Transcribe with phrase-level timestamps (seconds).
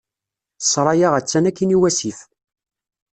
[0.61, 2.19] Ssṛaya attan akkin iwasif.